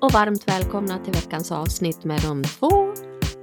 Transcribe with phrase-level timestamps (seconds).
[0.00, 2.94] och varmt välkomna till veckans avsnitt med de två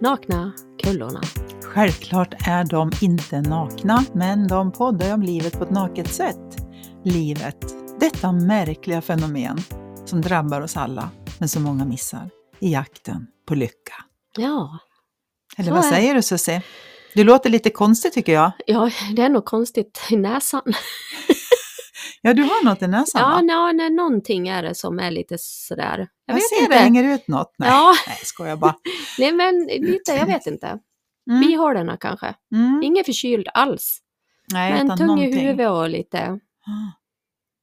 [0.01, 1.21] nakna kullorna.
[1.63, 6.57] Självklart är de inte nakna, men de poddar om livet på ett naket sätt.
[7.03, 7.57] Livet,
[7.99, 9.57] detta märkliga fenomen
[10.05, 11.09] som drabbar oss alla,
[11.39, 12.29] men som många missar
[12.59, 13.93] i jakten på lycka.
[14.37, 14.79] Ja,
[15.57, 16.61] Eller vad säger du Susie?
[17.13, 18.51] Du låter lite konstig tycker jag.
[18.65, 20.73] ja, det är nog konstigt i näsan.
[22.27, 23.41] Ja, du har något i näsan Ja, va?
[23.41, 25.97] nå, när någonting är det som är lite sådär.
[25.97, 26.71] Jag, Jag vet ser inte.
[26.75, 27.55] det hänger ut något.
[27.57, 27.93] Nej, Ja.
[28.07, 28.75] nej skojar bara.
[29.19, 30.79] Nej, men lite, jag vet inte.
[31.29, 31.41] Mm.
[31.41, 32.33] Bihålorna kanske.
[32.55, 32.83] Mm.
[32.83, 33.99] Ingen förkyld alls.
[34.53, 36.91] Nej, men tung i huvudet och lite Ah.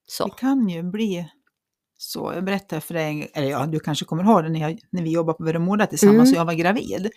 [0.07, 0.27] så.
[0.27, 1.29] Det kan ju bli
[1.99, 2.33] så.
[2.35, 5.11] Jag berättade för dig, eller ja, du kanske kommer ihåg det när, jag, när vi
[5.11, 6.33] jobbade på Veremoda tillsammans Mm.
[6.33, 7.11] och jag var gravid.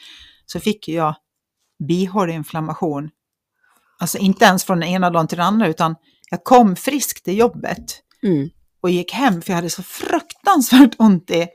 [0.46, 1.16] Så fick jag
[1.88, 3.10] bihåleinflammation.
[4.00, 5.96] Alltså inte ens från den ena dagen till den andra utan
[6.32, 8.50] jag kom frisk till jobbet Mm.
[8.82, 11.48] och gick hem för jag hade så fruktansvärt ont i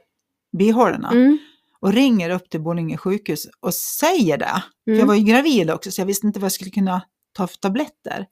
[0.59, 1.11] bihålorna.
[1.11, 1.39] Mm.
[1.81, 4.63] Och ringer upp till Borlänge sjukhus och säger det.
[4.85, 5.07] För jag Mm.
[5.09, 7.03] var ju gravid också så jag visste inte vad jag skulle kunna
[7.33, 8.27] ta för tabletter.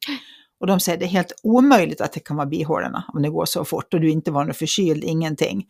[0.60, 3.44] Och de säger det är helt omöjligt att det kan vara bihålorna om det går
[3.44, 5.66] så fort och du inte var någon förkyld, ingenting.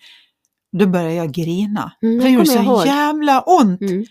[0.78, 1.92] Då började jag grina.
[2.03, 2.87] Mm, det gjorde så ihåg.
[2.87, 3.81] jävla ont.
[3.83, 4.05] Mm.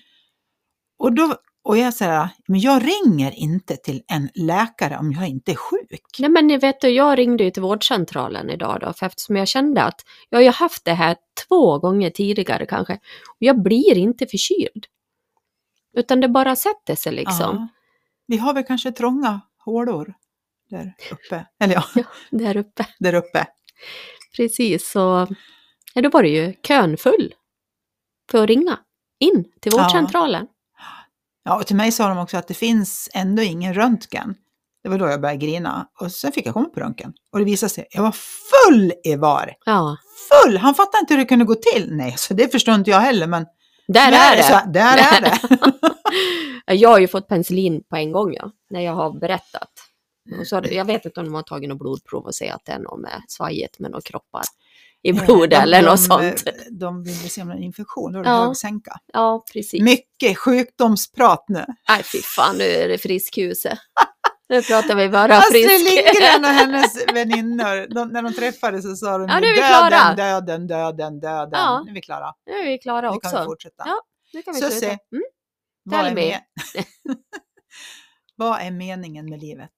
[0.99, 5.51] Och, då, och jag säger, men jag ringer inte till en läkare om jag inte
[5.51, 6.01] är sjuk.
[6.19, 9.47] Nej men ni vet du, jag ringde ju till vårdcentralen idag då, för eftersom jag
[9.47, 11.15] kände att jag har ju haft det här
[11.47, 12.93] två gånger tidigare kanske,
[13.29, 14.85] och jag blir inte förkyld.
[15.97, 17.67] Utan det bara sätter sig liksom, Ja.
[18.27, 20.13] Vi har väl kanske trånga hålor
[20.69, 21.45] där uppe.
[21.59, 21.83] Eller ja,
[22.31, 22.85] där uppe.
[22.99, 23.45] där uppe.
[24.35, 25.27] Precis, så
[25.93, 27.33] ja, då var det ju kön full
[28.31, 28.79] för att ringa
[29.19, 29.81] in till Ja.
[29.83, 30.47] vårdcentralen.
[30.49, 30.53] Ja,
[31.49, 34.35] och till mig sa de också att det finns ändå ingen röntgen.
[34.83, 35.87] Det var då jag började grina.
[35.99, 37.13] Och sen fick jag komma på röntgen.
[37.31, 38.15] Och det visade sig, jag var
[38.51, 39.53] full i var.
[39.65, 39.97] Ja,
[40.29, 40.57] Full!
[40.57, 41.87] Han fattade inte hur det kunde gå till.
[41.91, 43.45] Nej, så det förstår inte jag heller, men
[43.87, 44.43] där nu är det!
[44.43, 45.39] Så, där är det.
[46.73, 49.69] Jag har ju fått penicillin på en gång ja, när jag har berättat.
[50.39, 52.71] Och så, jag vet inte om de har tagit något blodprov och ser att det
[52.71, 54.41] är något med svajigt med några kroppar
[55.01, 56.47] i blodet Eh, De- eller de, något sånt.
[56.47, 58.45] eh, De vill se om det är en infektion, då är det Ja.
[58.45, 58.99] högsänka.
[59.13, 59.81] Ja, precis.
[59.81, 61.65] Mycket sjukdomsprat nu.
[61.89, 63.79] Nej, fy fan, nu är det friskhuset.
[64.49, 65.85] Nu pratar vi bara Astrid frisk.
[65.85, 69.59] Lindgren och hennes väninnor, de, när de träffades så sa de Ja, nu är vi
[69.59, 71.49] döden, klara." döden, döden, döden.
[71.59, 71.81] Ja.
[71.85, 72.33] Nu är vi klara.
[72.45, 73.45] Nu är vi klara Nu kan vi också.
[73.45, 73.83] fortsätta.
[73.87, 74.01] Ja,
[74.33, 74.85] Nu kan vi Susie, sluta.
[75.11, 75.23] Mm.
[75.83, 76.15] Vad är, me.
[76.15, 76.39] med...
[78.35, 79.71] Vad är meningen med livet?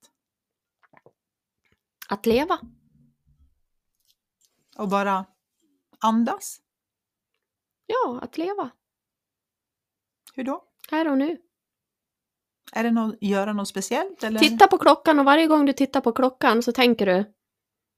[2.10, 2.60] Att leva.
[4.82, 5.26] Och bara
[6.00, 6.58] andas?
[7.86, 8.70] Ja, att leva.
[10.36, 10.64] Hur då?
[10.92, 11.38] Här och nu.
[12.74, 14.24] Är det något, göra något speciellt?
[14.24, 14.40] Eller?
[14.40, 17.34] Titta på klockan och varje gång du tittar på klockan så tänker du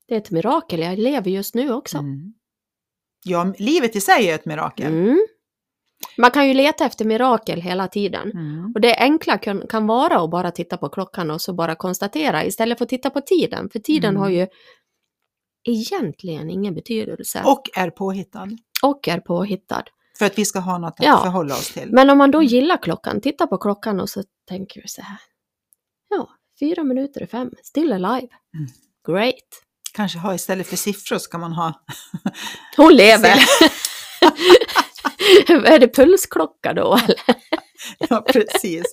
[0.07, 1.97] det är ett mirakel, jag lever just nu också.
[1.97, 2.33] Mm.
[3.23, 4.93] Ja, livet i sig är ett mirakel.
[4.93, 5.27] Mm.
[6.17, 8.31] Man kan ju leta efter mirakel hela tiden.
[8.31, 8.72] Mm.
[8.75, 12.45] Och det enkla kan, kan vara att bara titta på klockan och så bara konstatera
[12.45, 13.69] istället för att titta på tiden.
[13.69, 14.22] För tiden Mm.
[14.22, 14.47] har ju
[15.66, 18.47] egentligen ingen betydelse Och är påhittad.
[18.84, 19.84] och är påhittad.
[20.18, 21.22] För att vi ska ha något att Ja.
[21.24, 21.90] förhålla oss till.
[21.91, 25.18] Men om man då gillar klockan, titta på klockan och så tänker du så här.
[26.09, 26.29] Ja,
[26.59, 28.28] fyra minuter i fem, still alive.
[28.53, 28.68] Mm.
[29.07, 29.35] Great.
[29.94, 31.73] Kanske ha istället för siffror ska man ha...
[32.78, 33.35] Hon lever!
[35.73, 37.16] är det pulsklocka då eller?
[38.09, 38.84] ja, precis.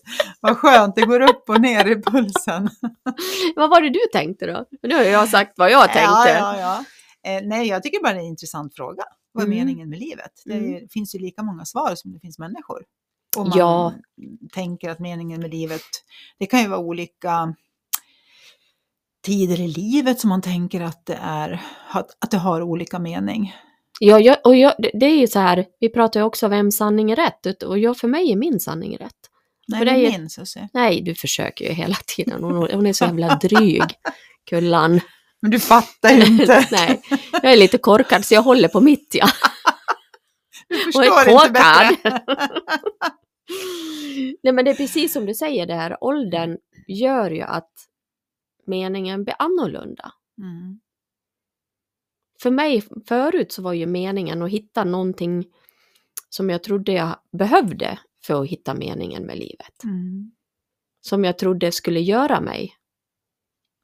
[0.41, 2.71] Vad skönt, det går upp och ner i pulsen.
[3.57, 4.65] Vad var det du tänkte då?
[4.83, 6.03] Nu har jag sagt vad jag tänkte.
[6.11, 6.85] Ja, ja, ja.
[7.31, 9.03] Eh, nej, jag tycker bara det är en intressant fråga.
[9.33, 9.59] Vad är Mm.
[9.59, 10.33] meningen med livet?
[10.45, 10.89] Det Mm.
[10.91, 12.83] finns ju lika många svar som det finns människor.
[13.37, 13.93] Och man Ja.
[14.55, 15.83] tänker att meningen med livet,
[16.39, 17.55] det kan ju vara olika
[19.25, 23.55] tider i livet som man tänker att det, är, att att det har olika mening.
[24.03, 26.71] Ja, jag, och jag, det- är ju så här, vi pratar ju också om vem
[26.73, 29.17] sanning är rätt, och jag, för mig är min sanning rätt.
[29.69, 30.69] Nej, För det är min Susie.
[30.73, 33.83] Nej, du försöker ju hela tiden, hon, hon är så jävla dryg,
[34.51, 35.01] Kullan.
[35.43, 36.67] Men du fattar ju inte.
[36.71, 37.01] Nej,
[37.43, 39.29] jag är lite korkad så jag håller på mitt ja.
[40.69, 42.21] Du Och förstår är inte bättre.
[44.43, 46.57] Nej men det är precis som du säger det här, åldern
[46.87, 47.71] gör ju att
[48.67, 50.13] meningen blir annorlunda.
[50.43, 50.81] Mm.
[52.43, 55.45] För mig förut så var ju meningen att hitta någonting
[56.29, 59.85] som jag trodde jag behövde för att hitta meningen med livet.
[59.85, 60.33] Mm.
[61.01, 62.75] Som jag trodde skulle göra mig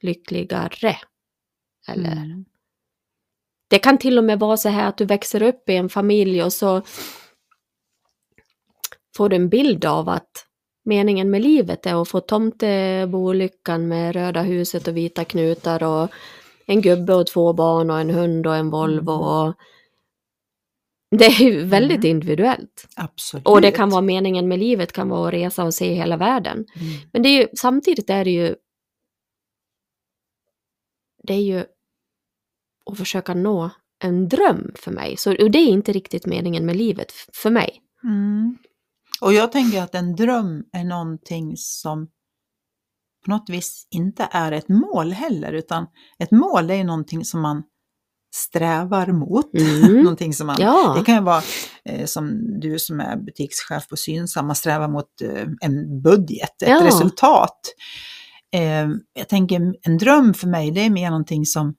[0.02, 0.96] lyckligare.
[1.88, 2.44] Eller Mm.
[3.68, 6.42] Det kan till och med vara så här att du växer upp i en familj
[6.42, 6.82] och så
[9.16, 10.46] får du en bild av att
[10.84, 16.10] meningen med livet är att få tomtebolyckan med röda huset och vita knutar och
[16.66, 19.12] en gubbe och två barn och en hund och en Volvo.
[19.12, 19.28] Mm.
[19.28, 19.54] Och
[21.10, 22.10] Det är ju väldigt Mm.
[22.10, 22.88] individuellt.
[22.96, 23.46] Absolut.
[23.46, 26.56] Och det kan vara meningen med livet, kan vara att resa och se hela världen.
[26.56, 27.08] Mm.
[27.12, 28.54] Men det är ju, samtidigt är det ju
[31.22, 31.64] det är ju
[32.90, 33.70] att försöka nå
[34.04, 35.16] en dröm för mig.
[35.16, 37.82] Så och det är inte riktigt meningen med livet för mig.
[38.04, 38.56] Mm.
[39.20, 42.08] Och jag tänker att en dröm är någonting som
[43.26, 45.86] på något vis inte är ett mål heller, utan
[46.18, 47.62] ett mål är ju någonting som man
[48.34, 49.54] strävar mot.
[49.54, 49.96] Mm.
[50.02, 51.42] någonting som man, Ja, Det kan ju vara
[51.84, 56.68] eh, som du som är butikschef på Synsam, man strävar mot eh, en budget, ett
[56.68, 56.84] Ja.
[56.86, 57.60] resultat.
[58.54, 61.74] Eh, jag tänker en dröm för mig, det är mer någonting som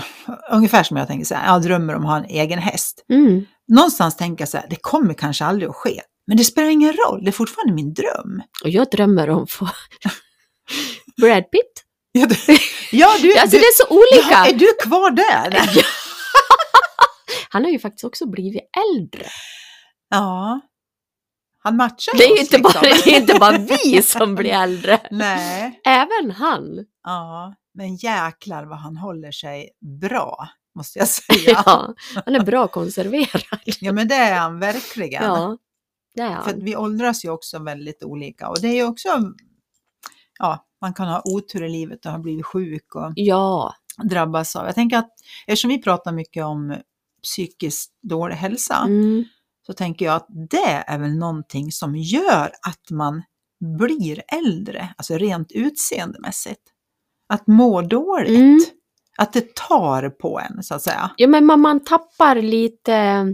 [0.50, 3.04] Ungefär som jag tänker så här, jag drömmer om att ha en egen häst.
[3.08, 3.44] mm.
[3.68, 6.00] Någonstans tänker jag så här, det kommer kanske aldrig att ske.
[6.26, 8.42] Men det spelar ingen roll, det är fortfarande min dröm.
[8.64, 9.68] och jag drömmer om få
[11.20, 11.84] Brad Pitt.
[12.12, 12.34] Ja, du,
[12.92, 14.30] ja, du, Alltså du, det är så olika.
[14.30, 15.58] ja, är du kvar där?
[17.50, 18.62] Han har ju faktiskt också blivit
[18.96, 19.26] äldre.
[20.10, 20.60] Ja.
[21.62, 23.02] Han matchar Det är oss, inte bara, liksom.
[23.04, 25.00] det är inte bara vi som blir äldre.
[25.10, 25.80] Nej.
[25.86, 26.86] Även han.
[27.04, 29.70] Ja, men jäklar vad han håller sig
[30.00, 30.48] bra,
[30.78, 31.62] måste jag säga.
[31.66, 33.42] Ja, han är bra konserverad.
[33.80, 35.24] Ja, men det är han verkligen.
[35.24, 35.56] Ja,
[36.20, 39.08] är För vi åldras ju också väldigt olika och det är ju också,
[40.38, 43.74] ja, man kan ha otur i livet och ha blivit sjuk och Ja,
[44.10, 44.66] drabbas av.
[44.66, 45.10] Jag tänker att
[45.46, 46.76] eftersom vi pratar mycket om
[47.22, 49.24] psykiskt dålig hälsa mm.
[49.66, 53.22] så tänker jag att det är väl någonting som gör att man
[53.78, 56.62] blir äldre, alltså rent utseendemässigt.
[57.28, 58.38] Att må dåligt.
[58.38, 58.60] Mm.
[59.18, 61.10] Att det tar på en så att säga.
[61.16, 63.26] ja men man, man tappar lite...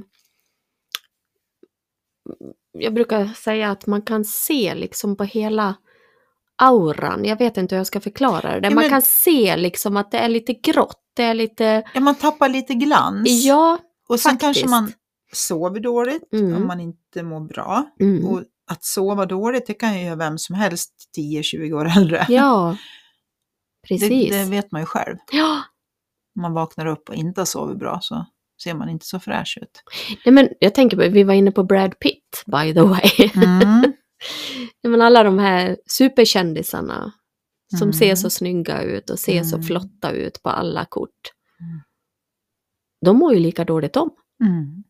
[2.81, 5.75] Jag brukar säga att man kan se liksom på hela
[6.63, 7.25] auran.
[7.25, 8.67] Jag vet inte hur jag ska förklara det.
[8.67, 11.03] Ja, man men- kan se liksom att det är lite grått.
[11.17, 11.83] Det är lite...
[11.95, 13.29] Ja, man tappar lite glans.
[13.45, 13.79] Ja,
[14.09, 14.41] och sen faktiskt.
[14.41, 14.93] kanske man
[15.33, 16.57] sover dåligt Mm.
[16.57, 17.85] om man inte mår bra.
[18.01, 18.25] mm.
[18.27, 22.27] Och att sova dåligt, det kan ju göra vem som helst 10-20 år äldre.
[22.29, 22.77] ja.
[23.89, 24.31] det, Precis.
[24.31, 25.17] det vet man ju själv.
[25.33, 25.63] Ja,
[26.37, 28.27] Om man vaknar upp och inte har sovit bra så
[28.63, 29.83] ser man inte så fräsch ut.
[30.25, 33.31] Nej, men jag tänker på, vi var inne på Brad Pitt, by the way.
[33.35, 33.81] Mm.
[34.83, 37.13] Nej, men alla de här superkändisarna
[37.79, 37.93] som Mm.
[37.93, 39.67] ser så snygga ut och ser så Mm.
[39.67, 41.33] flotta ut på alla kort.
[41.61, 41.81] Mm.
[43.05, 44.11] De mår ju lika dåligt om.
[44.45, 44.85] Mm.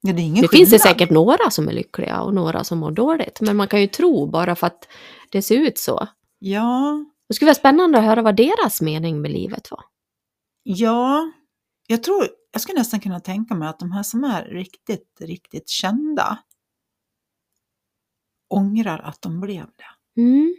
[0.00, 3.40] Ja, det Det finns det säkert några som är lyckliga och några som mår dåligt.
[3.40, 4.88] Men man kan ju tro bara för att
[5.30, 6.08] det ser ut så.
[6.38, 9.80] Ja, Det skulle vara spännande att höra vad deras mening med livet var.
[10.62, 11.32] ja,
[11.86, 15.68] jag tror, jag skulle nästan kunna tänka mig att de här som är riktigt, riktigt
[15.68, 16.38] kända
[18.48, 20.20] ångrar att de blev det.
[20.20, 20.54] Mm.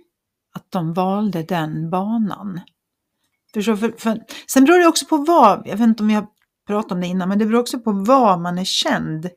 [0.54, 2.62] Att de valde den banan.
[3.54, 6.28] Förstår, för, för, sen beror det också på vad, jag vet inte om har
[6.68, 9.30] pratat om det innan, men det beror också på vad man är känd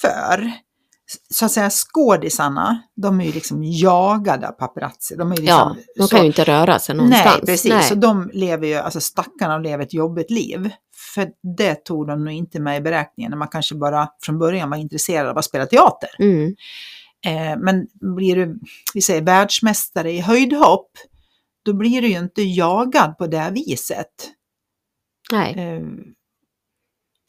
[0.00, 0.52] för.
[1.30, 5.16] Så att säga skådisarna, de är ju liksom jagade av paparazzi.
[5.16, 7.24] De är ju Ja, liksom, de så- kan ju inte röra sig någonstans.
[7.24, 7.72] Nej, precis.
[7.72, 7.82] Nej.
[7.82, 10.70] Så de lever ju, alltså stackarna lever ett jobbigt liv.
[11.14, 14.70] För det tog de nog inte med i beräkningen när man kanske bara från början
[14.70, 16.10] var intresserad av att spela teater.
[16.18, 16.54] Mm.
[17.26, 18.58] Eh, men blir du,
[18.94, 20.90] vi säger världsmästare i höjdhopp,
[21.64, 24.06] då blir du ju inte jagad på det viset.
[25.32, 25.54] Nej.
[25.58, 25.82] Eh,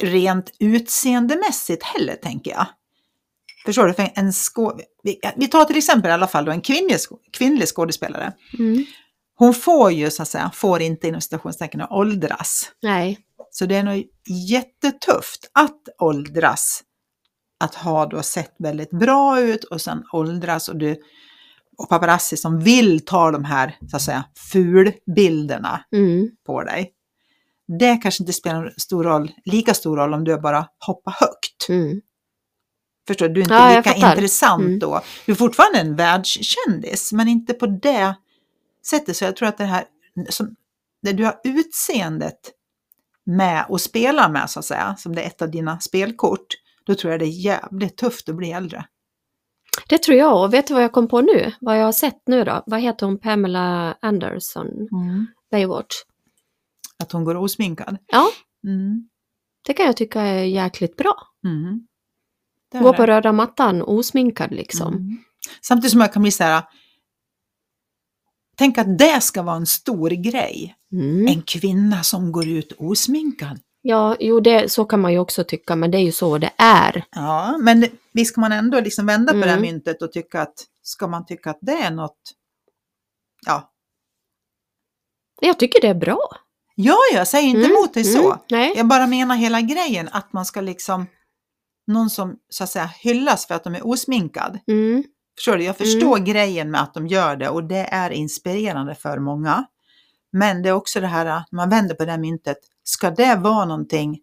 [0.08, 2.66] rent utseendemässigt heller, tänker jag.
[3.66, 3.94] Förstår du?
[3.94, 4.80] För en skå...
[5.04, 6.98] vi, vi tar till exempel i alla fall då en kvinnlig,
[7.38, 8.34] kvinnlig skådespelare.
[8.60, 8.86] Mm.
[9.36, 12.72] Hon får ju så att säga, får inte inom citationstecken åldras.
[12.82, 13.20] Nej.
[13.52, 14.04] Så det är nog
[14.50, 16.84] jättetufft att åldras.
[17.60, 21.02] Att ha då sett väldigt bra ut och sen åldras och du
[21.78, 26.30] och paparazzi som vill ta de här så att säga fulbilderna Mm.
[26.46, 26.92] på dig.
[27.80, 31.70] Det kanske inte spelar stor roll, lika stor roll om du bara hoppar högt.
[31.70, 32.02] Mm.
[33.08, 33.34] Förstår du?
[33.34, 34.80] Du är inte Ja, lika intressant Mm.
[34.80, 35.02] då.
[35.26, 38.16] Du är fortfarande en världskändis, men inte på det
[38.90, 39.18] sättet.
[39.18, 39.86] Så jag tror att det här,
[40.30, 40.56] som,
[41.02, 42.40] det du har utseendet
[43.26, 46.46] med och spela med så att säga, som det är ett av dina spelkort,
[46.84, 48.86] då tror jag det är jävligt tufft att bli äldre.
[49.88, 50.44] Det tror jag.
[50.44, 51.54] Och vet du vad jag kom på nu?
[51.62, 52.64] Vad jag har sett nu då?
[52.66, 53.20] Vad heter hon?
[53.20, 54.68] Pamela Anderson?
[55.52, 55.96] Baywatch.
[57.04, 57.98] Att hon går osminkad.
[58.08, 58.28] Ja,
[58.68, 59.10] Mm.
[59.66, 61.16] det kan jag tycka är jäkligt bra.
[61.46, 61.88] Mm.
[62.82, 64.94] Gå på röda mattan osminkad liksom.
[64.94, 65.18] Mm.
[65.62, 66.64] Samtidigt som jag kan bli så här,
[68.58, 70.76] tänk att det ska vara en stor grej.
[70.92, 71.28] Mm.
[71.28, 73.60] En kvinna som går ut osminkad.
[73.82, 76.52] Ja, jo, det, så kan man ju också tycka, men det är ju så det
[76.58, 77.06] är.
[77.12, 79.62] Ja, men visst ska man ändå liksom vända på det här Mm.
[79.62, 82.18] myntet och tycka att, ska man tycka att det är något,
[83.46, 83.70] ja,
[85.42, 86.30] Jag tycker det är bra.
[86.76, 88.38] Ja, jag säger inte Mm, emot dig så.
[88.52, 88.74] Mm.
[88.76, 91.08] Jag bara menar hela grejen att man ska liksom,
[91.88, 94.60] någon som så att säga hyllas för att de är osminkad.
[94.68, 95.04] Mm.
[95.38, 95.64] Förstår du?
[95.64, 99.66] Jag förstår grejen med att de gör det och det är inspirerande för många.
[100.32, 103.36] Men det är också det här, när man vänder på det här myntet, ska det
[103.36, 104.20] vara någonting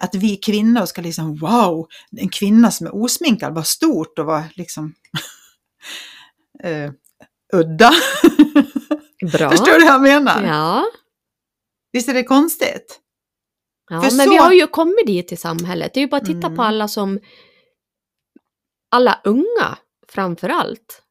[0.00, 4.42] att vi kvinnor ska liksom, wow, en kvinna som är osminkad, vad stort och vad
[4.54, 4.94] liksom
[6.62, 6.90] eh,
[7.52, 7.92] udda.
[9.32, 9.50] Bra.
[9.50, 10.42] Förstår du vad jag menar?
[10.42, 10.84] Ja.
[11.92, 13.00] Visst är det konstigt?
[13.92, 15.94] Ja För men så- vi har ju kommit dit i samhället.
[15.94, 16.56] Det är ju bara att titta Mm.
[16.56, 17.20] på alla som...
[18.90, 21.02] Alla unga framför allt.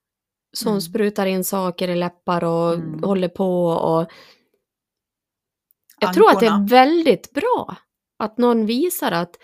[0.53, 0.81] Som Mm.
[0.81, 3.03] sprutar in saker i läppar och Mm.
[3.03, 4.11] håller på och...
[5.99, 6.67] Jag tror att det är Ankorna.
[6.67, 7.75] väldigt bra
[8.19, 9.35] att någon visar att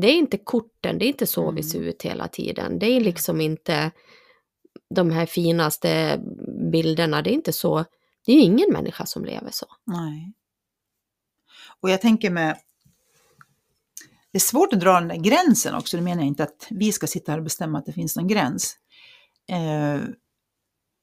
[0.00, 1.62] det är inte korten, det är inte så vi Mm.
[1.62, 2.78] ser ut hela tiden.
[2.78, 3.90] Det är liksom inte
[4.94, 6.20] de här finaste
[6.72, 7.84] bilderna, det är inte så.
[8.26, 9.66] Det är ju ingen människa som lever så.
[9.86, 10.32] Nej.
[11.80, 12.58] Och jag tänker med,
[14.32, 16.92] det är svårt att dra den där gränsen också, det menar jag inte att vi
[16.92, 18.76] ska sitta här och bestämma att det finns någon gräns.
[19.48, 20.00] Eh,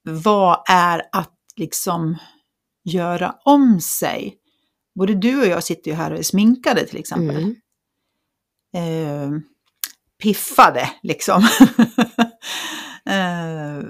[0.03, 2.17] vad är att liksom
[2.83, 4.37] göra om sig?
[4.95, 7.55] Både du och jag sitter ju här och är sminkade till exempel.
[8.73, 9.33] Mm.
[9.33, 9.41] eh,
[10.21, 11.41] piffade liksom.
[13.05, 13.83] eh,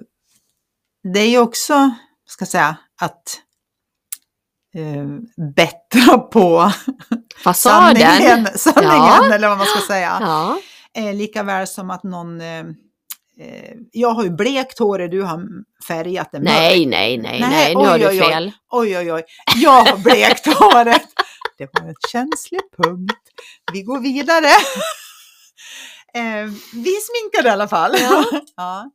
[1.13, 3.41] det är ju också, ska säga, att
[4.75, 5.05] eh,
[5.55, 6.71] bättra på
[7.43, 7.95] Fasaden.
[8.01, 9.33] sanningen, sanningen Ja.
[9.33, 10.17] eller vad man ska säga.
[10.21, 10.57] Ja.
[10.97, 15.43] Eh, lika väl som att någon, eh, eh, jag har ju blekt hår, du har
[15.87, 16.39] färgat det.
[16.39, 18.51] Nej, nej, nej, Nej, nu oj, har du fel.
[18.71, 19.23] Oj, oj, oj.
[19.55, 21.01] Jag har blekt håret.
[21.57, 23.13] Det var en känslig punkt.
[23.73, 24.47] Vi går vidare.
[26.13, 27.95] Eh, vi sminkade i alla fall.
[27.99, 28.23] Ja.
[28.55, 28.91] Ja.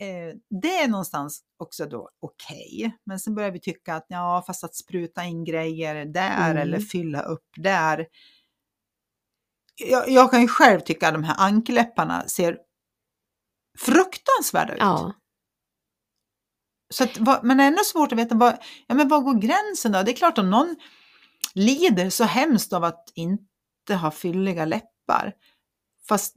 [0.00, 2.96] Eh, det är någonstans också då okej.
[3.06, 6.56] Men sen börjar vi tycka att ja, fast att spruta in grejer där Mm.
[6.56, 8.06] eller fylla upp där.
[9.90, 12.58] Jag, jag kan ju själv tycka att de här ankläpparna ser
[13.78, 14.80] fruktansvärda ut.
[14.80, 15.12] Ja.
[16.94, 19.34] Så att, vad, men det är ändå svårt att veta, vad, ja, men var går
[19.34, 20.02] gränsen då?
[20.02, 20.76] Det är klart om någon
[21.54, 25.32] lider så hemskt av att inte ha fylliga läppar.
[26.08, 26.34] Fast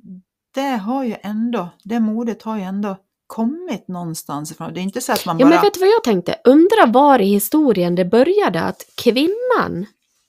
[0.53, 2.97] det har ju ändå, det modet har ju ändå
[3.33, 4.73] kommit någonstans ifrån.
[4.73, 5.55] Det är inte så att man ja, bara...
[5.55, 6.35] men vet du vad jag tänkte?
[6.43, 9.85] Undra var i historien det började att kvinnan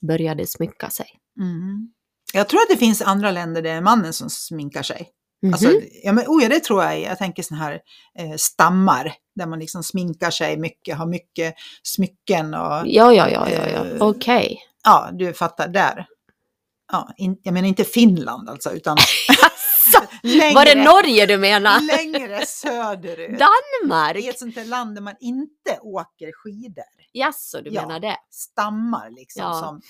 [0.07, 1.07] började smycka sig.
[1.41, 1.91] mm.
[2.33, 5.09] Jag tror att det finns andra länder där det är mannen som sminkar sig.
[5.43, 5.53] Mhm.
[5.55, 5.71] Alltså,
[6.05, 7.01] ja, men, oh ja, det tror jag.
[7.01, 7.81] Jag tänker sådana här
[8.19, 13.49] eh, stammar där man liksom sminkar sig mycket, har mycket smycken och ja, ja, ja,
[13.51, 13.85] ja, ja.
[13.85, 14.59] eh, okej.
[14.85, 16.07] Ja, du fattar, där.
[16.93, 18.97] Ja, in, jag menar inte Finland alltså, utan
[20.25, 21.81] längre, var det Norge du menar?
[21.97, 23.31] längre söderut.
[23.31, 23.37] I
[23.87, 24.17] Danmark?
[24.17, 26.85] ett sånt där land där man inte åker skidor.
[27.13, 27.83] Jaså, du Ja.
[27.83, 28.17] menar det?
[28.31, 29.43] Stammar liksom.
[29.43, 29.61] Ja.
[29.61, 29.81] Som,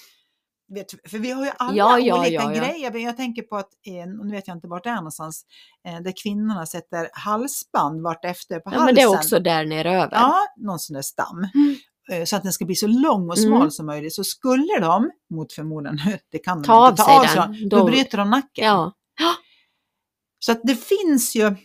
[0.75, 2.97] vet, för vi har ju alla Ja, ja, olika ja, grejer.
[2.99, 5.45] Jag tänker på att, eh, nu vet jag inte vart det är någonstans,
[5.89, 8.85] eh, där kvinnorna sätter halsband vart efter på halsen.
[8.87, 10.17] men det är också där nere över.
[10.17, 11.49] Ja, någon sån där stam.
[11.55, 11.77] Mm.
[12.13, 13.71] Eh, Så att den ska bli så lång och smal Mm.
[13.71, 14.15] som möjligt.
[14.15, 15.99] Så skulle de, mot förmodan,
[16.33, 18.65] det kan de Ta inte ta av den, sig, då, då- bryter de nacken.
[18.65, 18.93] Ja.
[20.45, 21.57] Så att det finns ju,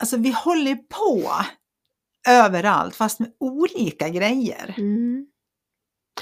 [0.00, 1.32] alltså vi håller på
[2.28, 4.74] överallt fast med olika grejer.
[4.78, 5.26] Mm.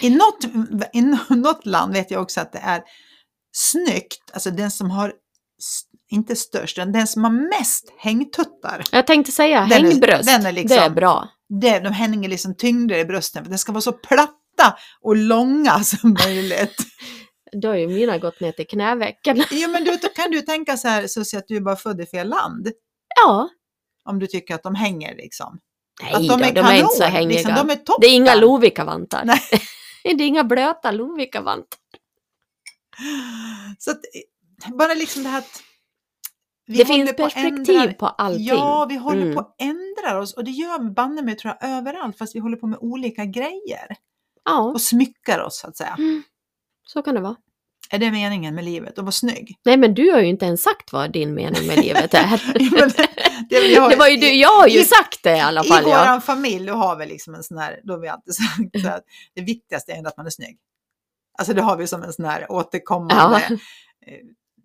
[0.01, 0.45] I något,
[0.93, 1.03] I
[1.35, 2.83] något land vet jag också att det är
[3.57, 5.12] snyggt, alltså den som har,
[6.11, 8.85] inte störst, den som har mest hängtuttar.
[8.93, 10.25] Jag tänkte säga Den är- hängbröst.
[10.27, 11.29] den är liksom- Det är bra.
[11.61, 15.85] Det, de hänger liksom tyngre i brösten, för den ska vara så platta och långa
[15.85, 16.77] som möjligt.
[17.52, 19.44] Då har ju mina gått ner till knävecken.
[19.50, 22.06] Jo men du, kan du tänka så här, så att du är bara född i
[22.06, 22.68] fel land.
[23.23, 23.49] Ja.
[24.04, 25.59] Om du tycker att de hänger liksom.
[26.02, 27.38] Nej att då, de är, inte så hängiga.
[27.38, 28.00] Liksom, de är toppen.
[28.00, 29.25] det är inga Lovikka-vantar.
[30.04, 31.78] Det är inga blöta Lovikka-vantar.
[33.78, 34.00] Så att,
[34.78, 35.62] bara liksom det här att
[36.66, 38.47] vi Det finns på perspektiv ändra- på allting.
[38.47, 39.35] Ja, vi håller Mm.
[39.35, 42.56] på att ändra oss och det gör banne mig tror jag överallt fast vi håller
[42.56, 43.97] på med olika grejer
[44.44, 45.94] Ja, och smyckar oss så att säga.
[45.99, 46.23] Mm.
[46.92, 47.37] Så kan det vara.
[47.90, 48.99] Är det meningen med livet?
[48.99, 49.56] Att vara snygg?
[49.64, 52.42] Nej, men du har ju inte ens sagt vad din mening med livet är.
[53.50, 55.40] Ja, det, det, har- det var ju du, jag har ju i- sagt det i
[55.40, 55.84] alla fall.
[55.87, 55.99] I Ja.
[56.00, 58.34] våran familj då har vi liksom en sån här, då har vi alltid
[58.75, 60.58] sagt att det viktigaste är ändå att man är snygg.
[61.38, 63.54] Alltså det har vi som en sån här återkommande, Ja.
[63.54, 63.58] eh,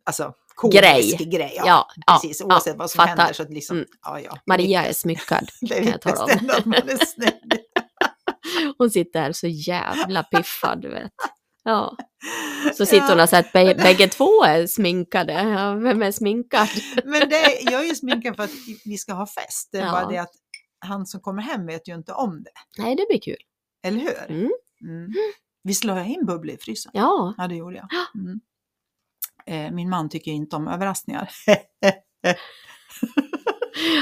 [0.06, 1.18] alltså komisk Grej.
[1.32, 1.54] grej.
[1.56, 3.18] Ja, Ja, precis, oavsett vad som fattar.
[3.18, 3.34] händer.
[3.34, 3.88] Så att liksom, Mm.
[4.06, 4.38] ja, ja.
[4.46, 5.50] Maria är smyckad.
[5.62, 6.50] Det kan jag tala om.
[6.58, 7.60] att man är snygg.
[8.78, 11.12] Hon sitter här så jävla piffad, du vet.
[11.68, 11.98] Ja.
[12.78, 15.34] Så sitter hon och säger att bä- bägge två är sminkade.
[15.34, 16.68] Ja, vem är sminkad?
[17.06, 18.52] Men det, jag är ju sminkad för att
[18.86, 19.70] vi ska ha fest.
[19.72, 19.92] Det är Ja.
[19.92, 20.32] bara det att
[20.80, 22.82] han som kommer hem vet ju inte om det.
[22.84, 23.38] Nej, det blir kul.
[23.84, 24.18] Eller hur?
[24.30, 24.52] Mm.
[24.82, 25.14] Mm.
[25.64, 26.92] Visst la jag in bubbla i frysen?
[26.96, 27.88] Ja, Ja, det gjorde jag.
[28.22, 28.40] Mm.
[29.46, 31.30] Eh, min man tycker inte om överraskningar.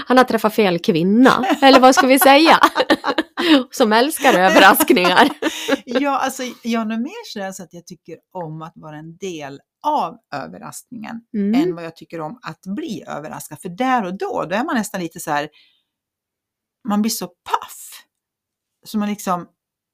[0.08, 1.46] han har träffat fel kvinna.
[1.62, 2.60] Eller vad ska vi säga?
[3.72, 5.29] Som älskar överraskningar.
[5.86, 9.17] ja, alltså jag är nog mer sådär så att jag tycker om att vara en
[9.17, 11.62] del av överraskningen Mm.
[11.62, 13.62] än vad jag tycker om att bli överraskad.
[13.62, 15.50] För där och då, då är man nästan lite så här,
[16.88, 18.03] man blir så paff.
[18.86, 19.48] Så man liksom,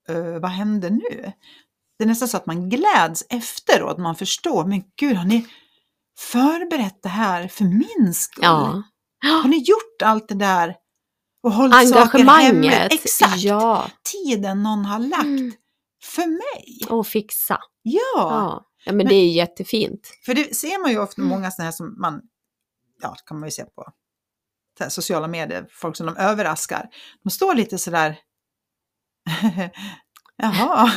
[0.10, 1.32] "Eh, vad hände nu?
[1.98, 5.48] Det är nästan så att man gläds efteråt, man förstår, men gud, har ni
[6.20, 8.44] förberett det här för min skull?
[8.44, 8.84] Ja.
[9.22, 10.76] Har ni gjort allt det där?
[11.44, 12.00] Och hållit saker?
[12.20, 12.94] Engagemanget.
[12.94, 13.38] Exakt!
[13.38, 13.90] Ja.
[14.12, 15.54] Tiden någon har lagt Mm.
[16.04, 16.80] för mig.
[16.90, 17.60] Och fixa.
[17.82, 18.66] Ja, Ja.
[18.86, 20.12] ja, men Men- det är jättefint.
[20.26, 21.30] för det ser man ju ofta Mm.
[21.30, 22.22] många sådana här som man,
[23.02, 23.86] ja, kan man ju se på
[24.90, 26.90] sociala medier, folk som de överraskar.
[27.24, 28.18] De står lite sådär,
[30.38, 30.92] jaha,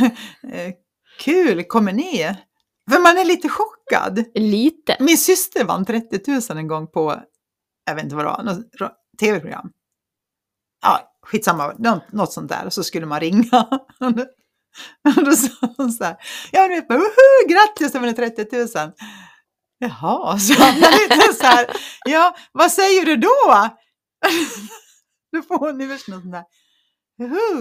[0.52, 0.72] eh,
[1.20, 2.36] kul, kommer ni?
[2.90, 4.24] För man är lite chockad.
[4.34, 4.96] Lite.
[5.00, 7.20] Min syster vann 30 000 en gång på,
[7.84, 9.70] jag vet inte vad det var, något tv-program.
[10.82, 11.74] Ja, skitsamma,
[12.12, 12.66] något sånt där.
[12.66, 13.68] Och så skulle man ringa.
[15.16, 16.16] Och då sa hon så här,
[16.52, 18.92] ja men vet, bara, woho, grattis, jag vunnit 30 000.
[19.78, 21.66] Jaha, så han lite så här,
[22.04, 23.68] ja, vad säger du då?
[25.32, 26.44] Då får hon ju värsta något sånt där,
[27.18, 27.60] joho.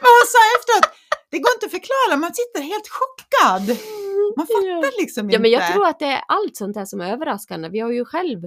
[0.00, 0.94] Men hon sa efteråt,
[1.30, 3.78] det går inte att förklara, man sitter helt chockad.
[4.36, 5.34] Man fattar liksom inte.
[5.34, 7.68] Ja, men jag tror att det är allt sånt här som är överraskande.
[7.68, 8.40] Vi har ju själv,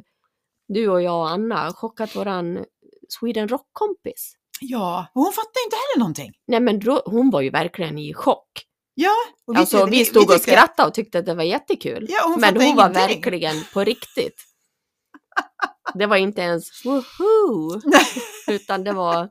[0.67, 2.65] du och jag och Anna, chockat våran
[3.09, 4.33] Sweden Rock-kompis.
[4.61, 6.31] Ja, och hon fattar inte heller någonting.
[6.47, 8.47] Nej men då, hon var ju verkligen i chock.
[8.93, 9.13] Ja,
[9.47, 12.05] och alltså tyckte- vi stod och tyckte- skrattade och tyckte att det var jättekul.
[12.09, 12.93] Ja, hon men hon var ingenting.
[13.15, 14.41] verkligen på riktigt.
[15.93, 17.81] Det var inte ens woho,
[18.47, 19.29] utan det var,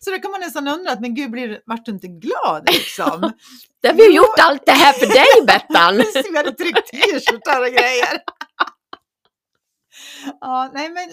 [0.00, 3.20] Så då kan man nästan undra, att, men gud, blir, vart du inte glad liksom?
[3.82, 4.12] det har vi Jo.
[4.12, 5.96] gjort allt det här för dig Bettan!
[6.30, 8.22] vi hade tryckt t-shirtar och grejer.
[10.40, 11.10] Ja, nej men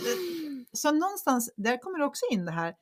[0.74, 2.74] så någonstans, där kommer det också in det här.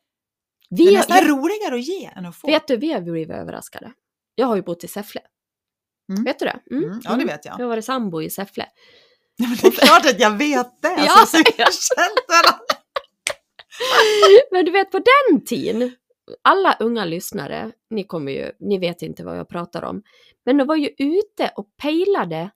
[0.70, 2.48] Det är Vi, nästan har- roligare att ge än att få.
[2.48, 3.94] vet du, vi har blivit överraskade.
[4.36, 5.22] Jag har ju bott i Säffle.
[6.12, 6.24] Mm.
[6.24, 6.60] Vet du det?
[6.76, 7.54] Mm, ja, det vet jag.
[7.60, 8.66] Jag har varit sambo i Säffle.
[9.38, 10.88] Ja, men det är klart att jag vet det.
[10.98, 11.66] Ja, Alltså, så ja.
[12.38, 12.54] jag.
[14.52, 15.96] Men du vet på den tiden,
[16.42, 20.04] alla unga lyssnare, ni kommer ju, ni vet inte vad jag pratar om,
[20.46, 22.50] men de var ju ute och pejlade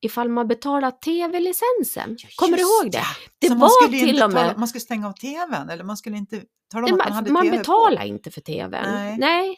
[0.00, 2.16] ifall man betalar tv-licensen.
[2.36, 2.98] Kommer du ihåg det?
[2.98, 3.04] ja.
[3.38, 6.16] Det Så var till och med- Tala, man skulle stänga av tvn eller man skulle
[6.16, 8.06] inte tala om Nej, att man hade man tv betalar på.
[8.08, 8.82] inte för tvn.
[8.84, 9.16] Nej.
[9.18, 9.56] Nej,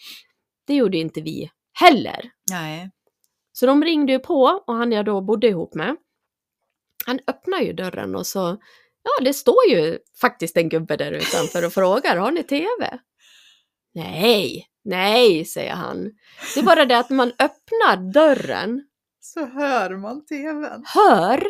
[0.66, 2.30] det gjorde inte vi heller.
[2.50, 2.90] Nej.
[3.52, 5.96] Så de ringde ju på och han jag då bodde ihop med,
[7.08, 8.58] han öppnar ju dörren och så,
[9.02, 12.98] ja det står ju faktiskt en gubbe där utanför och frågar, har ni tv?
[13.94, 16.04] Nej, nej, säger han.
[16.54, 18.82] Det är bara det att man öppnar dörren,
[19.20, 20.84] Så hör man tvn.
[20.94, 21.46] hör,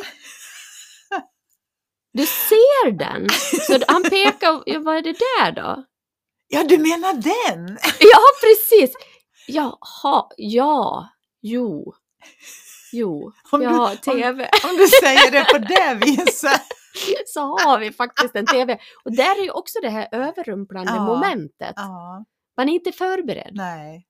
[2.13, 3.29] du ser den.
[3.67, 5.85] Så han pekar, vad är det där då?
[6.49, 7.79] Ja, du menar den?
[8.01, 8.97] Ja, precis!
[9.47, 11.09] Jaha, ja,
[11.43, 11.95] jo,
[12.93, 14.51] jo, Om jag du- har om- tv.
[14.65, 16.63] Om du säger det på det viset.
[17.27, 18.79] så har vi faktiskt en TV.
[19.05, 21.05] Och där är ju också det här överrumplande Ja.
[21.07, 21.73] momentet.
[21.77, 22.25] Ja,
[22.57, 23.51] Man är inte förberedd.
[23.53, 24.05] nej.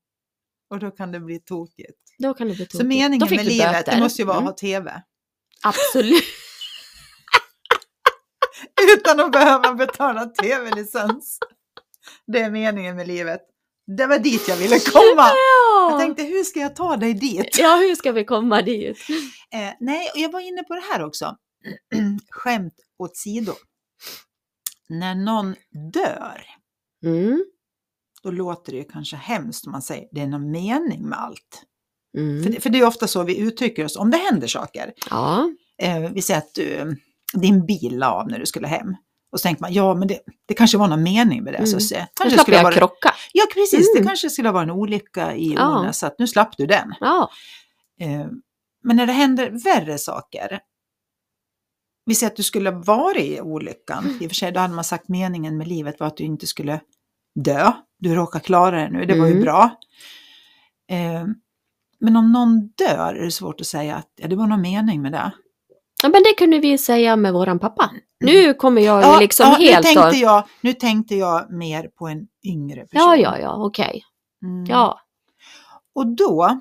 [0.69, 1.99] Och då kan det bli tokigt.
[2.19, 2.83] Då kan det bli Så tokigt.
[2.83, 3.91] Då meningen med livet, böter.
[3.95, 5.01] det måste ju vara att Mm, ha tv.
[5.63, 6.23] Absolut.
[8.97, 11.39] Utan att behöva betala tv-licens.
[12.27, 13.41] Det är meningen med livet.
[13.97, 15.31] Det var dit jag ville komma.
[15.89, 16.05] Jag Ja.
[16.05, 17.57] tänkte, hur ska jag ta dig dit?
[17.59, 18.97] ja, hur ska vi komma dit?
[19.53, 21.37] Eh, nej, och jag var inne på det här också.
[22.29, 23.53] Skämt åt sido.
[24.89, 25.55] När någon
[25.93, 26.41] dör,
[27.05, 27.45] Mm.
[28.23, 31.63] då låter det ju kanske hemskt om man säger det är någon mening med allt.
[32.17, 32.43] Mm.
[32.43, 34.93] För, det- för det är ofta så vi uttrycker oss om det händer saker.
[35.09, 35.51] Ja.
[35.81, 36.95] Eh, vi säger att du,
[37.33, 38.95] din bil la av när du skulle hem.
[39.31, 41.57] Och så tänker man, ja men det, det kanske var någon mening med det.
[41.57, 41.67] Mm.
[41.67, 43.13] Så, så, Nu kanske slapp skulle jag vara, krocka.
[43.33, 44.01] Ja precis, Mm.
[44.03, 45.79] det kanske skulle vara en olycka i Ja.
[45.79, 46.93] Ornäs, så att nu slapp du den.
[46.99, 47.29] Ja.
[47.99, 48.25] Eh,
[48.83, 50.59] Men när det händer värre saker,
[52.05, 54.17] vi säger att du skulle ha varit i olyckan, Mm.
[54.23, 56.47] i och för sig då hade man sagt meningen med livet var att du inte
[56.47, 56.79] skulle
[57.35, 59.43] dö, du råkar klara det nu, det var ju Mm.
[59.43, 59.69] bra.
[60.91, 61.25] Eh,
[62.01, 65.01] Men om någon dör är det svårt att säga att ja, det var någon mening
[65.01, 65.31] med det.
[66.03, 67.91] Ja, men det kunde vi säga med våran pappa.
[68.19, 72.07] Nu kommer jag Ja, liksom ja, helt nu, tänkte jag, nu tänkte jag mer på
[72.07, 73.07] en yngre person.
[73.09, 74.03] Ja, ja, ja, okej.
[74.45, 74.65] Mm.
[74.65, 74.99] Ja,
[75.95, 76.59] Och då,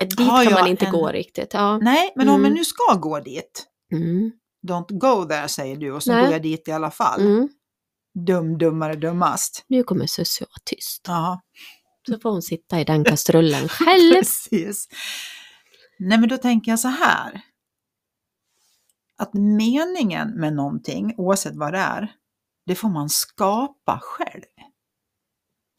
[0.00, 1.54] dit kan man inte en- gå riktigt.
[1.54, 1.78] Ja.
[1.78, 2.44] nej, men om Mm.
[2.44, 4.32] jag nu ska gå dit, Mm.
[4.68, 6.22] don't go there säger du och så Nej.
[6.24, 7.20] går jag dit i alla fall.
[7.20, 7.48] Mm.
[8.26, 9.64] dum, dummare, dummast.
[9.68, 11.04] Nu kommer Sussie vara tyst.
[11.08, 11.40] Ja,
[12.08, 14.12] Så får hon sitta i den kastrullen själv.
[14.18, 14.88] precis.
[15.98, 17.40] Nej, men då tänker jag så här.
[19.18, 22.12] Att meningen med någonting, oavsett vad det är,
[22.66, 24.42] det får man skapa själv.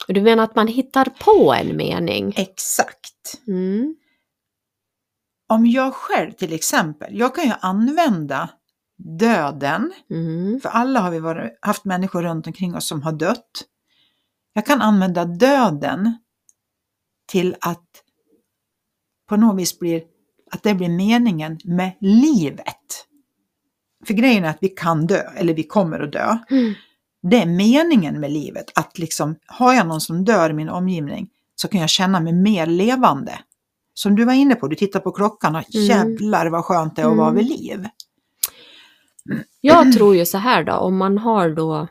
[0.07, 2.33] Och Du menar att man hittar på en mening?
[2.37, 3.41] Exakt.
[3.47, 3.95] Mm.
[5.49, 8.49] Om jag själv till exempel, jag kan ju använda
[9.19, 10.59] döden, Mm.
[10.61, 13.51] för alla har vi varit, haft människor runt omkring oss som har dött.
[14.53, 16.17] Jag kan använda döden
[17.27, 17.87] till att
[19.29, 20.03] på något vis blir,
[20.51, 23.04] att det blir meningen med livet.
[24.07, 26.37] För grejen är att vi kan dö, eller vi kommer att dö.
[26.49, 26.73] Mm.
[27.21, 31.29] Det är meningen med livet, att liksom, har jag någon som dör i min omgivning
[31.55, 33.39] så kan jag känna mig mer levande.
[33.93, 35.87] Som du var inne på, du tittar på klockan och Mm.
[35.87, 37.37] jävlar vad skönt det är att vara Mm.
[37.37, 37.87] vid liv.
[39.61, 41.87] Jag tror ju så här då, om man har då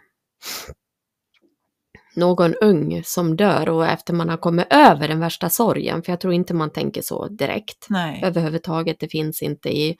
[2.17, 6.21] någon ung som dör och efter man har kommit över den värsta sorgen, för jag
[6.21, 8.21] tror inte man tänker så direkt Nej.
[8.25, 9.97] överhuvudtaget, det finns inte i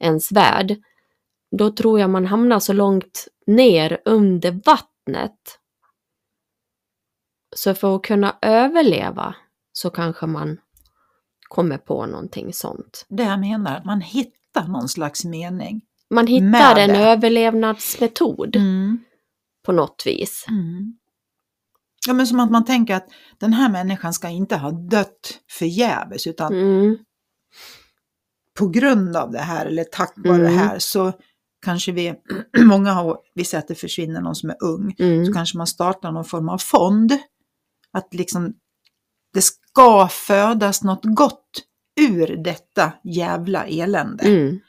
[0.00, 0.76] ens värld,
[1.58, 5.58] då tror jag man hamnar så långt ner under vattnet.
[7.56, 9.34] Så för att kunna överleva
[9.72, 10.60] så kanske man
[11.48, 13.06] kommer på någonting sånt.
[13.08, 15.80] Det jag menar, man hittar någon slags mening.
[16.10, 16.98] Man hittar en det.
[16.98, 19.04] överlevnadsmetod Mm.
[19.64, 20.44] på något vis.
[20.48, 20.98] Mm.
[22.06, 26.26] Ja, men som att man tänker att den här människan ska inte ha dött förgäves
[26.26, 26.98] utan Mm.
[28.58, 30.58] på grund av det här eller tack vare det Mm.
[30.58, 31.12] här så
[31.64, 32.14] kanske vi,
[32.58, 35.26] många har, vi säger att det försvinner någon som är ung, Mm.
[35.26, 37.12] så kanske man startar någon form av fond.
[37.92, 38.54] Att liksom
[39.34, 41.50] det ska födas något gott
[42.00, 44.24] ur detta jävla elände.
[44.24, 44.60] Mm.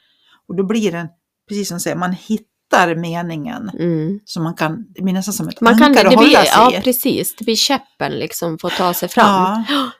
[0.48, 1.08] Och då blir det,
[1.48, 4.20] precis som du säger, man hittar meningen Mm.
[4.24, 6.44] som man kan, det blir nästan som ett Man kan, ankare det att blir, hålla
[6.44, 9.64] sig ja precis, det blir käppen liksom för att ta sig fram.
[9.68, 9.90] Ja,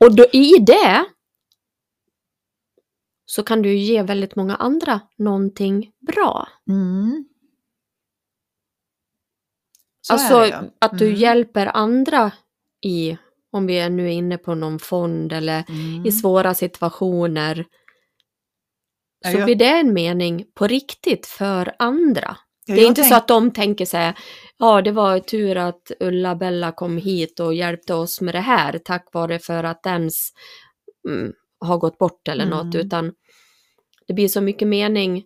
[0.04, 1.04] Och då i det
[3.30, 6.48] så kan du ge väldigt många andra någonting bra.
[6.68, 7.24] mm.
[10.00, 10.70] Så alltså ju.
[10.78, 11.18] att du Mm.
[11.20, 12.32] hjälper andra
[12.86, 13.16] i,
[13.52, 16.06] om vi är nu är inne på någon fond eller Mm.
[16.06, 17.64] i svåra situationer,
[19.26, 22.36] så jag- blir det en mening på riktigt för andra.
[22.66, 24.14] Ja, Det är inte tänk- så att de tänker sig,
[24.58, 29.08] ja det var tur att Ulla-Bella kom hit och hjälpte oss med det här tack
[29.12, 30.32] vare för att dens
[31.08, 32.58] mm, har gått bort eller Mm.
[32.58, 33.12] något, utan
[34.06, 35.24] det blir så mycket mening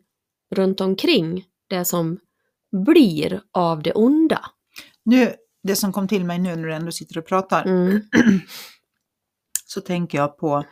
[0.54, 2.18] runt omkring det som
[2.86, 4.40] blir av det onda.
[5.04, 8.00] Nu, det som kom till mig nu när du ändå sitter och pratar, Mm.
[9.66, 10.64] så tänker jag på,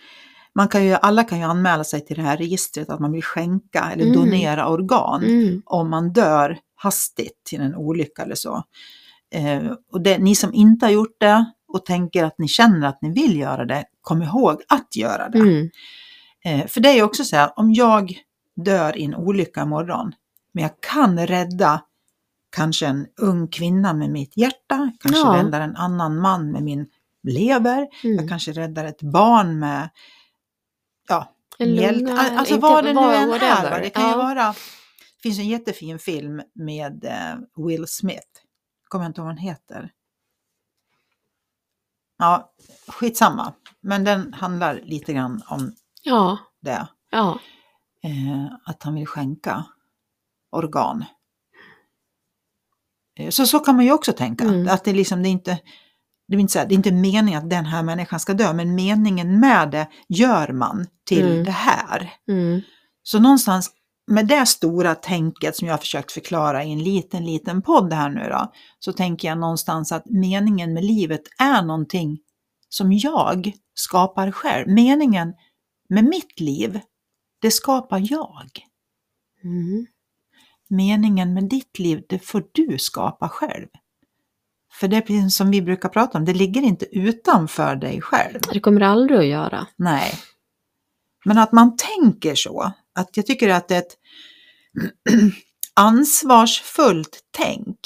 [0.55, 3.23] man kan ju, alla kan ju anmäla sig till det här registret att man vill
[3.23, 4.15] skänka eller Mm.
[4.17, 5.63] donera organ Mm.
[5.67, 8.63] om man dör hastigt till en olycka eller så.
[9.35, 13.03] Eh, och det, ni som inte har gjort det och tänker att ni känner att
[13.03, 15.39] ni vill göra det, kom ihåg att göra det.
[15.39, 15.71] Mm.
[16.45, 18.15] Eh, för det är ju också så här, om jag
[18.57, 20.13] dör i en olycka imorgon,
[20.53, 21.83] men jag kan rädda
[22.57, 25.43] kanske en ung kvinna med mitt hjärta, kanske Ja.
[25.43, 26.87] räddar en annan man med min
[27.29, 28.29] lever, jag Mm.
[28.29, 29.89] kanske räddar ett barn med,
[31.09, 33.81] ja, lunga, alltså vad det nu än är.
[33.83, 34.17] Det kan ju Ja.
[34.17, 34.49] vara,
[35.17, 38.27] det finns en jättefin film med eh, Will Smith,
[38.89, 39.91] kommer jag inte ihåg vad den heter.
[42.23, 42.53] Ja,
[42.89, 47.39] skitsamma, men den handlar lite grann om Ja, det ja.
[48.03, 49.65] eh, att han vill skänka
[50.53, 51.05] organ.
[53.19, 54.69] Eh, Så, så kan man ju också tänka, Mm.
[54.69, 55.59] att det, liksom, det, är inte,
[56.29, 58.53] det, är inte så här, det är inte meningen att den här människan ska dö,
[58.53, 61.45] men meningen med det gör man till Mm.
[61.45, 62.13] det här.
[62.29, 62.61] Mm.
[63.03, 63.71] Så någonstans
[64.13, 68.11] med det stora tänket som jag har försökt förklara i en liten, liten podd här
[68.11, 72.19] nu då, så tänker jag någonstans att meningen med livet är någonting
[72.69, 74.69] som jag skapar själv.
[74.69, 75.35] Meningen
[75.89, 76.81] med mitt liv,
[77.41, 78.49] det skapar jag.
[79.45, 79.87] Mm.
[80.69, 83.69] Meningen med ditt liv, det får du skapa själv.
[84.73, 88.41] För det är precis som vi brukar prata om, det ligger inte utanför dig själv.
[88.53, 89.67] Det kommer det aldrig att göra.
[89.77, 90.15] Nej.
[91.25, 93.97] Men att man tänker så, att jag tycker att ett
[95.75, 97.79] ansvarsfullt tänk,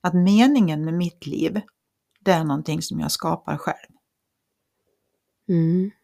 [0.00, 1.60] att meningen med mitt liv,
[2.20, 3.90] det är någonting som jag skapar själv.
[5.48, 5.90] Mm.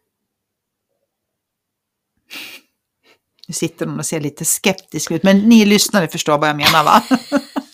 [3.47, 6.83] Nu sitter hon och ser lite skeptisk ut, men ni lyssnare förstår vad jag menar
[6.83, 7.03] va?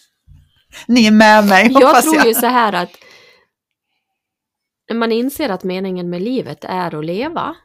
[0.87, 2.27] ni är med mig Jag hoppas tror jag.
[2.27, 2.91] ju så här att
[4.89, 7.55] när man inser att meningen med livet är att leva.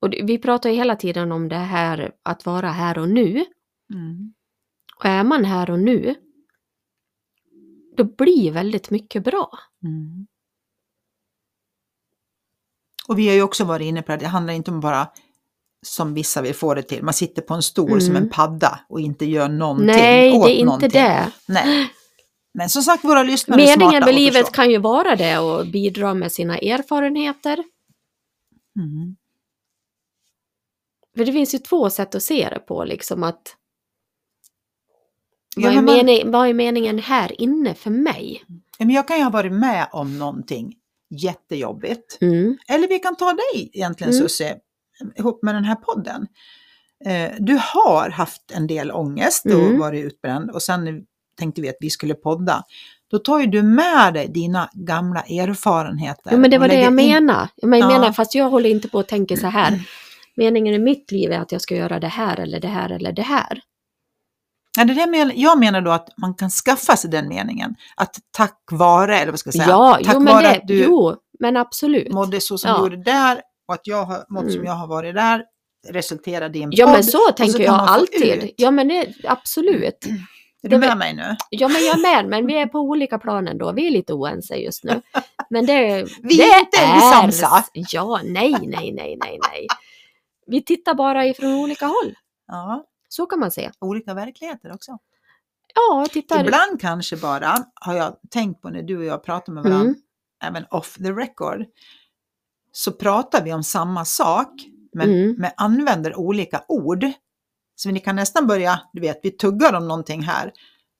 [0.00, 3.44] Och vi pratar ju hela tiden om det här att vara här och nu.
[3.94, 4.34] Mm.
[4.96, 6.14] Och är man här och nu,
[7.96, 9.50] då blir väldigt mycket bra.
[9.84, 10.26] Mm.
[13.08, 15.08] Och vi har ju också varit inne på det, det handlar inte om bara
[15.86, 18.00] som vissa vill få det till, man sitter på en stol Mm.
[18.00, 20.90] som en padda och inte gör någonting Nej, åt det är inte någonting.
[20.90, 21.32] det.
[21.48, 21.90] Nej.
[22.54, 25.66] Men som sagt, våra lyssnare är Meningen smarta med livet kan ju vara det och
[25.66, 27.64] bidra med sina erfarenheter.
[28.78, 29.16] Mm.
[31.18, 33.42] För det finns ju två sätt att se det på, liksom att
[35.56, 38.44] Ja, vad, är men man- mening, vad är meningen här inne för mig?
[38.78, 40.74] Ja, Men jag kan ju ha varit med om någonting
[41.10, 42.18] jättejobbigt.
[42.20, 42.56] Mm.
[42.68, 44.22] Eller vi kan ta dig egentligen Mm.
[44.28, 44.56] Susie,
[45.16, 46.26] ihop med den här podden.
[47.06, 49.78] Eh, du har haft en del ångest och Mm.
[49.78, 51.04] varit utbränd och sen
[51.38, 52.62] tänkte vi att vi skulle podda.
[53.10, 56.30] Då tar ju du med dig dina gamla erfarenheter.
[56.32, 57.48] Jo, men det var det jag in- menar.
[57.62, 57.98] Men jag Ja.
[57.98, 59.80] menar, fast jag håller inte på att tänka så här.
[60.38, 63.12] Meningen i mitt liv är att jag ska göra det här eller det här eller
[63.12, 63.60] det här.
[64.78, 67.74] Ja, det är men- jag menar då att man kan skaffa sig den meningen.
[67.96, 70.66] Att tack vare, eller vad ska jag säga, Ja, tack jo men, vare det, att
[70.68, 72.12] du jo, men absolut.
[72.12, 72.76] mådde så som Ja.
[72.76, 74.64] du gjorde där och att jag har mått som Mm.
[74.64, 75.44] jag har varit där
[75.88, 76.94] resulterade i en Ja podd.
[76.94, 78.44] men så tänker kan jag alltid.
[78.44, 78.54] ut.
[78.56, 80.06] Ja men det, absolut.
[80.62, 81.36] Är det du med mig nu?
[81.50, 83.72] Ja men jag är med, men vi är på olika plan ändå.
[83.72, 85.02] Vi är lite oense just nu.
[85.50, 87.64] Men det, Vi det är inte osamsa.
[87.72, 89.66] Ja, nej, nej, nej, nej, nej.
[90.48, 92.14] Vi tittar bara ifrån olika håll.
[92.46, 93.70] Ja, Så kan man se.
[93.80, 94.98] olika verkligheter också.
[95.74, 96.44] Ja, tittar.
[96.44, 99.94] Ibland kanske bara, har jag tänkt på när du och jag pratar med varandra, Mm.
[100.44, 101.64] även off the record,
[102.72, 104.48] så pratar vi om samma sak,
[104.92, 105.34] men, Mm.
[105.38, 107.04] men använder olika ord.
[107.74, 110.52] Så ni kan nästan börja, du vet, vi tuggar om någonting här,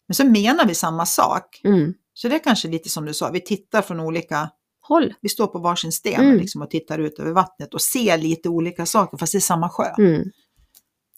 [0.08, 1.60] men så menar vi samma sak.
[1.64, 1.94] Mm.
[2.14, 4.50] Så det är kanske lite som du sa, vi tittar från olika,
[4.88, 5.14] Håll.
[5.20, 6.38] vi står på varsin sten Mm.
[6.38, 9.68] liksom, och tittar ut över vattnet och ser lite olika saker, fast det är samma
[9.70, 9.94] sjö.
[9.98, 10.30] Mm.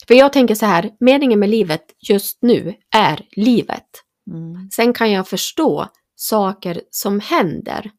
[0.08, 3.88] För jag tänker så här, meningen med livet just nu är livet.
[4.30, 4.70] Mm.
[4.70, 7.90] Sen kan jag förstå saker som händer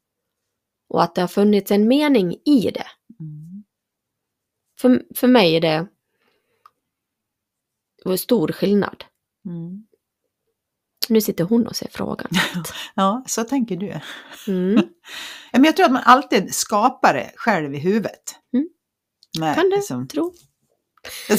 [0.90, 2.88] och att det har funnits en mening i det.
[3.20, 3.64] Mm.
[4.80, 5.88] För, för mig är det
[8.18, 9.04] stor skillnad.
[9.46, 9.88] Mm.
[11.10, 12.28] Nu sitter hon och ser frågan.
[12.96, 14.00] Ja, så tänker du.
[14.48, 14.84] Mm.
[15.52, 18.36] Men jag tror att man alltid skapar det själv i huvudet.
[18.54, 18.68] Mm.
[19.40, 20.34] Med, Kan det liksom- tro.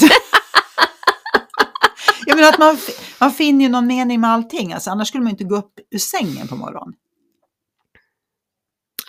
[2.25, 2.77] jag menar att man,
[3.19, 5.73] man finner ju någon mening med allting, alltså, annars skulle man ju inte gå upp
[5.91, 6.93] ur sängen på morgonen.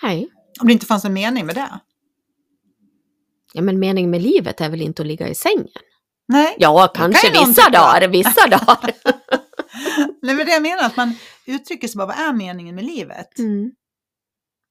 [0.03, 0.29] Nej.
[0.61, 1.81] Om det inte fanns en mening med det.
[3.53, 5.69] Ja, men meningen med livet är väl inte att ligga i sängen?
[6.29, 8.95] Nej, Ja, kanske kan vissa dagar, vissa dagar.
[10.23, 11.15] Nej men det jag menar, att man
[11.47, 13.39] uttrycker sig bara, vad är meningen med livet?
[13.39, 13.73] Mm.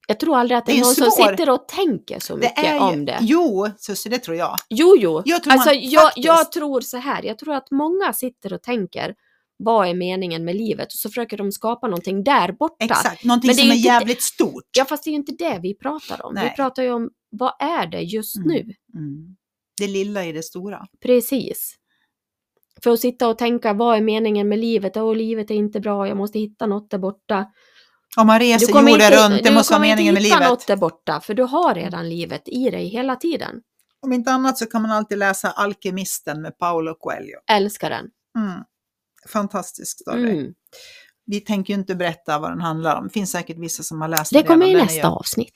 [0.07, 2.55] Jag tror aldrig att det Det är någon som svår- sitter och tänker så mycket
[2.55, 3.17] Det ju, om det.
[3.21, 4.55] Jo, Susie, det tror jag.
[4.69, 5.21] Jo, jo.
[5.25, 8.53] Jag tror alltså, man jag, faktiskt- jag tror så här, jag tror att många sitter
[8.53, 9.15] och tänker
[9.57, 10.85] vad är meningen med livet?
[10.87, 12.85] Och så försöker de skapa någonting där borta.
[12.85, 14.63] Exakt, någonting Men det är som är jävligt stort.
[14.77, 16.33] Ja, fast det är ju inte det vi pratar om.
[16.35, 16.53] Vi Nej.
[16.55, 18.47] pratar ju om vad är det just Mm.
[18.47, 18.59] nu?
[18.99, 19.35] Mm.
[19.77, 20.85] Det lilla i det stora.
[21.03, 21.75] Precis.
[22.83, 24.97] För att sitta och tänka vad är meningen med livet?
[24.97, 27.45] Åh, livet är inte bra, jag måste hitta något där borta.
[28.17, 30.49] Om man reser jorden runt, det du måste vara kommer inte meningen med hitta livet.
[30.49, 33.61] något där borta, för du har redan livet i dig hela tiden.
[34.01, 37.39] Om inte annat så kan man alltid läsa Alkemisten med Paolo Coelho.
[37.51, 38.05] Älskar den.
[38.37, 38.63] Mm.
[39.29, 40.39] Fantastisk story.
[40.39, 40.53] Mm.
[41.25, 43.03] Vi tänker ju inte berätta vad den handlar om.
[43.07, 45.53] Det finns säkert vissa som har läst Det den kommer i nästa avsnitt.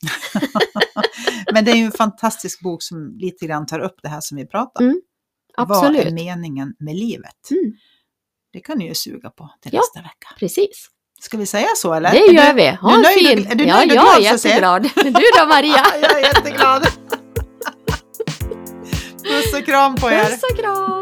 [1.54, 4.38] Men det är ju en fantastisk bok som lite grann tar upp det här som
[4.38, 4.88] vi pratar om.
[4.88, 5.02] Mm,
[5.58, 6.74] Är Vad är meningen?
[6.80, 7.52] med livet?
[7.52, 7.74] Mm.
[8.54, 9.80] Det kan ni ju suga på till Ja.
[9.80, 10.50] nästa vecka.
[10.50, 10.66] Ska
[11.22, 12.12] Ska vi säga så eller?
[12.12, 12.68] Det Är gör vi.
[12.82, 13.48] Ha en fin...
[13.52, 14.50] är du ja, nöjd och jag är glad, Susie?
[14.52, 14.84] jätteglad.
[14.96, 15.86] Du då Maria?
[16.02, 16.84] Jag är jätteglad.
[19.24, 20.26] Puss och kram på er.
[20.26, 21.02] Puss och kram!